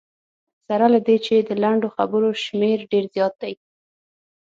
[0.67, 3.53] سره له دې چې د لنډو خبرو شمېر ډېر زیات دی.